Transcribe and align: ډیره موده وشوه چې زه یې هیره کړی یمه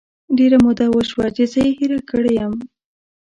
ډیره 0.37 0.57
موده 0.65 0.85
وشوه 0.91 1.25
چې 1.35 1.43
زه 1.51 1.59
یې 1.67 1.71
هیره 1.79 1.99
کړی 2.09 2.31
یمه 2.39 2.61